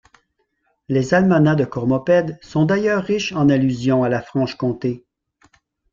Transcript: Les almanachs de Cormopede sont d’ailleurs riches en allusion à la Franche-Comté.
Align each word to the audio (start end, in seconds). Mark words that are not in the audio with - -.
Les 0.89 1.13
almanachs 1.13 1.57
de 1.59 1.63
Cormopede 1.65 2.39
sont 2.41 2.65
d’ailleurs 2.65 3.03
riches 3.03 3.33
en 3.33 3.49
allusion 3.49 4.03
à 4.03 4.09
la 4.09 4.23
Franche-Comté. 4.23 5.03